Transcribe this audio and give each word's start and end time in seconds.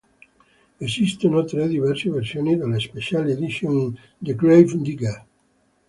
Esistono 0.79 1.43
tre 1.43 1.67
diverse 1.67 2.09
versioni 2.09 2.57
della 2.57 2.79
Special 2.79 3.29
Edition 3.29 3.91
di 4.17 4.31
"The 4.31 4.35
Grave 4.35 4.75
Digger". 4.77 5.25